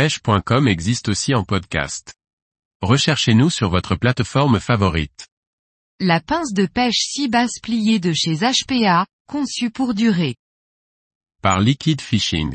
pêche.com 0.00 0.66
existe 0.66 1.10
aussi 1.10 1.34
en 1.34 1.44
podcast. 1.44 2.14
Recherchez-nous 2.80 3.50
sur 3.50 3.68
votre 3.68 3.96
plateforme 3.96 4.58
favorite. 4.58 5.28
La 6.00 6.22
pince 6.22 6.54
de 6.54 6.64
pêche 6.64 7.00
6 7.00 7.28
basse 7.28 7.58
pliée 7.62 7.98
de 7.98 8.14
chez 8.14 8.36
HPA, 8.36 9.04
conçue 9.26 9.70
pour 9.70 9.92
durer. 9.92 10.36
Par 11.42 11.60
Liquid 11.60 12.00
Fishing. 12.00 12.54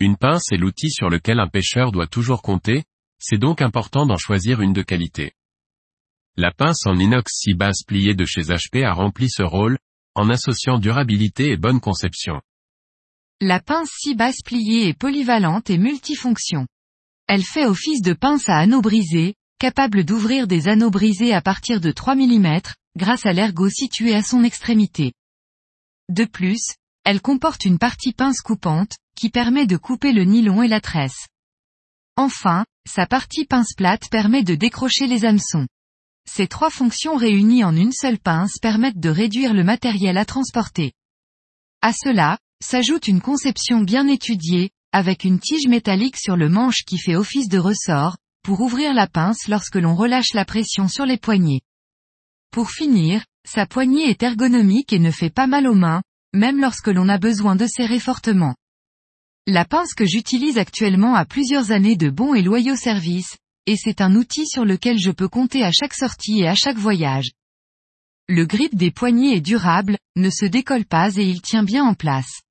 Une 0.00 0.16
pince 0.16 0.50
est 0.50 0.56
l'outil 0.56 0.90
sur 0.90 1.08
lequel 1.08 1.38
un 1.38 1.46
pêcheur 1.46 1.92
doit 1.92 2.08
toujours 2.08 2.42
compter, 2.42 2.82
c'est 3.20 3.38
donc 3.38 3.62
important 3.62 4.04
d'en 4.04 4.18
choisir 4.18 4.60
une 4.60 4.72
de 4.72 4.82
qualité. 4.82 5.34
La 6.36 6.50
pince 6.50 6.84
en 6.84 6.98
inox 6.98 7.30
6 7.32 7.54
basse 7.54 7.84
pliée 7.86 8.16
de 8.16 8.24
chez 8.24 8.42
HPA 8.42 8.92
remplit 8.92 9.30
ce 9.30 9.44
rôle, 9.44 9.78
en 10.16 10.30
associant 10.30 10.80
durabilité 10.80 11.52
et 11.52 11.56
bonne 11.56 11.78
conception. 11.78 12.42
La 13.44 13.58
pince 13.58 13.90
6 14.02 14.14
basse 14.14 14.40
pliée 14.44 14.86
est 14.86 14.94
polyvalente 14.96 15.68
et 15.68 15.76
multifonction. 15.76 16.68
Elle 17.26 17.42
fait 17.42 17.66
office 17.66 18.00
de 18.00 18.12
pince 18.12 18.48
à 18.48 18.56
anneaux 18.56 18.82
brisés, 18.82 19.34
capable 19.58 20.04
d'ouvrir 20.04 20.46
des 20.46 20.68
anneaux 20.68 20.92
brisés 20.92 21.34
à 21.34 21.42
partir 21.42 21.80
de 21.80 21.90
3 21.90 22.14
mm, 22.14 22.60
grâce 22.96 23.26
à 23.26 23.32
l'ergot 23.32 23.68
situé 23.68 24.14
à 24.14 24.22
son 24.22 24.44
extrémité. 24.44 25.12
De 26.08 26.24
plus, 26.24 26.76
elle 27.02 27.20
comporte 27.20 27.64
une 27.64 27.80
partie 27.80 28.12
pince 28.12 28.42
coupante, 28.42 28.92
qui 29.16 29.28
permet 29.28 29.66
de 29.66 29.76
couper 29.76 30.12
le 30.12 30.22
nylon 30.22 30.62
et 30.62 30.68
la 30.68 30.80
tresse. 30.80 31.26
Enfin, 32.16 32.64
sa 32.88 33.06
partie 33.06 33.44
pince 33.44 33.74
plate 33.76 34.08
permet 34.08 34.44
de 34.44 34.54
décrocher 34.54 35.08
les 35.08 35.24
hameçons. 35.24 35.66
Ces 36.30 36.46
trois 36.46 36.70
fonctions 36.70 37.16
réunies 37.16 37.64
en 37.64 37.74
une 37.74 37.90
seule 37.90 38.20
pince 38.20 38.58
permettent 38.62 39.00
de 39.00 39.10
réduire 39.10 39.52
le 39.52 39.64
matériel 39.64 40.16
à 40.16 40.24
transporter. 40.24 40.92
À 41.80 41.92
cela, 41.92 42.38
s'ajoute 42.62 43.08
une 43.08 43.20
conception 43.20 43.80
bien 43.80 44.06
étudiée, 44.06 44.70
avec 44.92 45.24
une 45.24 45.40
tige 45.40 45.66
métallique 45.68 46.16
sur 46.16 46.36
le 46.36 46.48
manche 46.48 46.84
qui 46.86 46.98
fait 46.98 47.16
office 47.16 47.48
de 47.48 47.58
ressort, 47.58 48.16
pour 48.42 48.60
ouvrir 48.60 48.94
la 48.94 49.06
pince 49.06 49.48
lorsque 49.48 49.76
l'on 49.76 49.94
relâche 49.94 50.34
la 50.34 50.44
pression 50.44 50.88
sur 50.88 51.06
les 51.06 51.18
poignets. 51.18 51.60
Pour 52.50 52.70
finir, 52.70 53.24
sa 53.48 53.66
poignée 53.66 54.08
est 54.10 54.22
ergonomique 54.22 54.92
et 54.92 54.98
ne 54.98 55.10
fait 55.10 55.30
pas 55.30 55.46
mal 55.46 55.66
aux 55.66 55.74
mains, 55.74 56.02
même 56.34 56.60
lorsque 56.60 56.88
l'on 56.88 57.08
a 57.08 57.18
besoin 57.18 57.56
de 57.56 57.66
serrer 57.66 57.98
fortement. 57.98 58.54
La 59.46 59.64
pince 59.64 59.94
que 59.94 60.04
j'utilise 60.04 60.58
actuellement 60.58 61.14
a 61.14 61.24
plusieurs 61.24 61.72
années 61.72 61.96
de 61.96 62.10
bons 62.10 62.34
et 62.34 62.42
loyaux 62.42 62.76
services, 62.76 63.36
et 63.66 63.76
c'est 63.76 64.00
un 64.00 64.14
outil 64.14 64.46
sur 64.46 64.64
lequel 64.64 64.98
je 64.98 65.10
peux 65.10 65.28
compter 65.28 65.64
à 65.64 65.72
chaque 65.72 65.94
sortie 65.94 66.40
et 66.40 66.48
à 66.48 66.54
chaque 66.54 66.78
voyage. 66.78 67.32
Le 68.28 68.46
grip 68.46 68.74
des 68.74 68.90
poignées 68.90 69.36
est 69.36 69.40
durable, 69.40 69.98
ne 70.16 70.30
se 70.30 70.46
décolle 70.46 70.84
pas 70.84 71.16
et 71.16 71.24
il 71.24 71.42
tient 71.42 71.64
bien 71.64 71.84
en 71.84 71.94
place. 71.94 72.42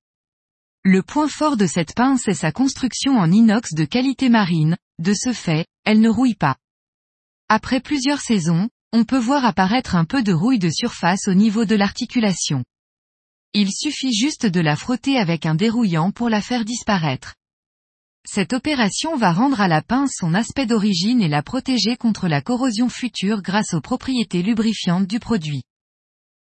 Le 0.83 1.03
point 1.03 1.27
fort 1.27 1.57
de 1.57 1.67
cette 1.67 1.93
pince 1.93 2.27
est 2.27 2.33
sa 2.33 2.51
construction 2.51 3.19
en 3.19 3.31
inox 3.31 3.75
de 3.75 3.85
qualité 3.85 4.29
marine, 4.29 4.77
de 4.97 5.13
ce 5.13 5.31
fait, 5.31 5.67
elle 5.85 6.01
ne 6.01 6.09
rouille 6.09 6.33
pas. 6.33 6.57
Après 7.49 7.81
plusieurs 7.81 8.19
saisons, 8.19 8.67
on 8.91 9.03
peut 9.03 9.19
voir 9.19 9.45
apparaître 9.45 9.93
un 9.95 10.05
peu 10.05 10.23
de 10.23 10.33
rouille 10.33 10.57
de 10.57 10.71
surface 10.71 11.27
au 11.27 11.35
niveau 11.35 11.65
de 11.65 11.75
l'articulation. 11.75 12.63
Il 13.53 13.71
suffit 13.71 14.11
juste 14.11 14.47
de 14.47 14.59
la 14.59 14.75
frotter 14.75 15.17
avec 15.17 15.45
un 15.45 15.53
dérouillant 15.53 16.09
pour 16.09 16.29
la 16.29 16.41
faire 16.41 16.65
disparaître. 16.65 17.35
Cette 18.25 18.53
opération 18.53 19.15
va 19.15 19.33
rendre 19.33 19.61
à 19.61 19.67
la 19.67 19.83
pince 19.83 20.15
son 20.17 20.33
aspect 20.33 20.65
d'origine 20.65 21.21
et 21.21 21.29
la 21.29 21.43
protéger 21.43 21.95
contre 21.95 22.27
la 22.27 22.41
corrosion 22.41 22.89
future 22.89 23.43
grâce 23.43 23.75
aux 23.75 23.81
propriétés 23.81 24.41
lubrifiantes 24.41 25.05
du 25.05 25.19
produit. 25.19 25.61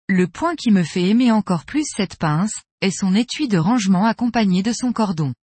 Le 0.09 0.29
point 0.29 0.55
qui 0.55 0.71
me 0.71 0.85
fait 0.85 1.09
aimer 1.09 1.33
encore 1.33 1.65
plus 1.65 1.85
cette 1.85 2.17
pince, 2.17 2.55
est 2.81 2.91
son 2.91 3.15
étui 3.15 3.49
de 3.49 3.59
rangement 3.59 4.07
accompagné 4.07 4.63
de 4.63 4.73
son 4.73 4.93
cordon. 4.93 5.35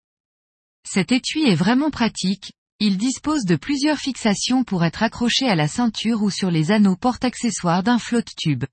Cet 0.88 1.12
étui 1.12 1.44
est 1.44 1.56
vraiment 1.56 1.90
pratique, 1.90 2.54
il 2.80 2.98
dispose 2.98 3.44
de 3.44 3.56
plusieurs 3.56 3.98
fixations 3.98 4.64
pour 4.64 4.84
être 4.86 5.04
accroché 5.04 5.48
à 5.48 5.56
la 5.56 5.68
ceinture 5.68 6.22
ou 6.24 6.30
sur 6.30 6.52
les 6.52 6.72
anneaux 6.72 6.96
porte-accessoires 6.96 7.84
d'un 7.84 8.00
flotte 8.00 8.36
tube. 8.38 8.64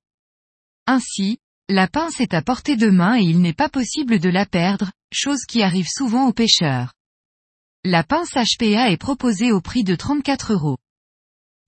Ainsi, 0.87 1.39
la 1.69 1.89
pince 1.89 2.21
est 2.21 2.35
à 2.35 2.43
portée 2.43 2.77
de 2.77 2.91
main 2.91 3.17
et 3.17 3.23
il 3.23 3.41
n'est 3.41 3.53
pas 3.53 3.69
possible 3.69 4.19
de 4.19 4.29
la 4.29 4.47
perdre, 4.47 4.91
chose 5.13 5.45
qui 5.45 5.63
arrive 5.63 5.89
souvent 5.89 6.27
aux 6.27 6.33
pêcheurs. 6.33 6.93
La 7.85 8.05
pince 8.05 8.35
HPA 8.35 8.91
est 8.91 8.97
proposée 8.97 9.53
au 9.53 9.61
prix 9.61 9.85
de 9.85 9.95
34 9.95 10.53
euros. 10.53 10.79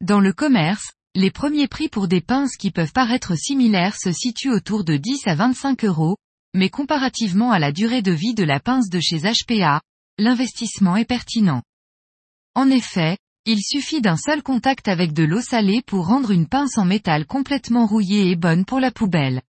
Dans 0.00 0.20
le 0.20 0.32
commerce, 0.32 0.92
les 1.14 1.30
premiers 1.30 1.68
prix 1.68 1.90
pour 1.90 2.08
des 2.08 2.22
pinces 2.22 2.56
qui 2.56 2.70
peuvent 2.70 2.92
paraître 2.92 3.36
similaires 3.36 3.96
se 3.96 4.12
situent 4.12 4.52
autour 4.52 4.82
de 4.82 4.96
10 4.96 5.26
à 5.26 5.34
25 5.34 5.84
euros, 5.84 6.16
mais 6.54 6.70
comparativement 6.70 7.50
à 7.50 7.58
la 7.58 7.70
durée 7.70 8.00
de 8.00 8.12
vie 8.12 8.34
de 8.34 8.44
la 8.44 8.60
pince 8.60 8.88
de 8.88 8.98
chez 8.98 9.20
HPA, 9.20 9.82
l'investissement 10.18 10.96
est 10.96 11.04
pertinent. 11.04 11.62
En 12.54 12.70
effet, 12.70 13.18
il 13.44 13.60
suffit 13.62 14.00
d'un 14.00 14.16
seul 14.16 14.42
contact 14.42 14.88
avec 14.88 15.12
de 15.12 15.24
l'eau 15.24 15.42
salée 15.42 15.82
pour 15.82 16.06
rendre 16.06 16.30
une 16.30 16.48
pince 16.48 16.78
en 16.78 16.86
métal 16.86 17.26
complètement 17.26 17.86
rouillée 17.86 18.30
et 18.30 18.36
bonne 18.36 18.64
pour 18.64 18.80
la 18.80 18.90
poubelle. 18.90 19.42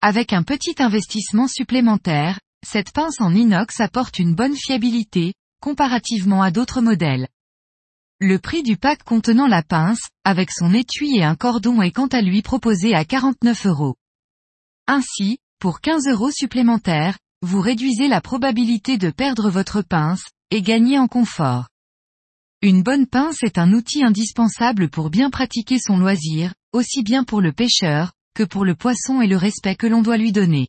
Avec 0.00 0.32
un 0.32 0.42
petit 0.42 0.76
investissement 0.78 1.48
supplémentaire, 1.48 2.40
cette 2.66 2.92
pince 2.92 3.20
en 3.20 3.34
inox 3.34 3.80
apporte 3.80 4.18
une 4.18 4.34
bonne 4.34 4.56
fiabilité, 4.56 5.34
comparativement 5.60 6.42
à 6.42 6.50
d'autres 6.50 6.80
modèles. 6.80 7.28
Le 8.22 8.38
prix 8.38 8.62
du 8.62 8.76
pack 8.76 9.02
contenant 9.02 9.46
la 9.46 9.62
pince, 9.62 10.10
avec 10.24 10.50
son 10.50 10.74
étui 10.74 11.16
et 11.16 11.24
un 11.24 11.36
cordon 11.36 11.80
est 11.80 11.90
quant 11.90 12.06
à 12.08 12.20
lui 12.20 12.42
proposé 12.42 12.94
à 12.94 13.06
49 13.06 13.64
euros. 13.64 13.96
Ainsi, 14.86 15.38
pour 15.58 15.80
15 15.80 16.06
euros 16.06 16.30
supplémentaires, 16.30 17.18
vous 17.40 17.62
réduisez 17.62 18.08
la 18.08 18.20
probabilité 18.20 18.98
de 18.98 19.08
perdre 19.08 19.48
votre 19.48 19.80
pince, 19.80 20.22
et 20.50 20.60
gagnez 20.60 20.98
en 20.98 21.08
confort. 21.08 21.68
Une 22.60 22.82
bonne 22.82 23.06
pince 23.06 23.42
est 23.42 23.56
un 23.56 23.72
outil 23.72 24.04
indispensable 24.04 24.90
pour 24.90 25.08
bien 25.08 25.30
pratiquer 25.30 25.78
son 25.78 25.96
loisir, 25.96 26.52
aussi 26.74 27.02
bien 27.02 27.24
pour 27.24 27.40
le 27.40 27.52
pêcheur, 27.52 28.12
que 28.34 28.42
pour 28.42 28.66
le 28.66 28.74
poisson 28.74 29.22
et 29.22 29.28
le 29.28 29.38
respect 29.38 29.76
que 29.76 29.86
l'on 29.86 30.02
doit 30.02 30.18
lui 30.18 30.32
donner. 30.32 30.68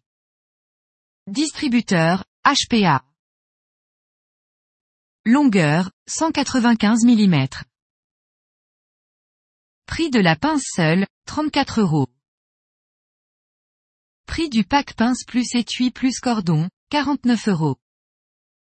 Distributeur, 1.27 2.23
HPA. 2.45 3.03
Longueur, 5.23 5.91
195 6.07 7.05
mm. 7.05 7.47
Prix 9.85 10.09
de 10.09 10.19
la 10.19 10.35
pince 10.35 10.63
seule, 10.65 11.05
34 11.27 11.81
euros. 11.81 12.07
Prix 14.25 14.49
du 14.49 14.63
pack 14.63 14.95
pince 14.95 15.23
plus 15.23 15.53
étui 15.53 15.91
plus 15.91 16.19
cordon, 16.19 16.69
49 16.89 17.49
euros. 17.49 17.77